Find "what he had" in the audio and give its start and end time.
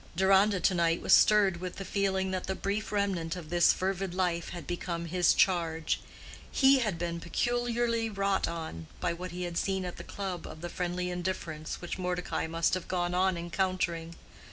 9.13-9.59